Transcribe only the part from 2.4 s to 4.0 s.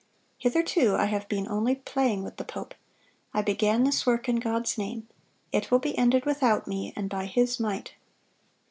pope. I began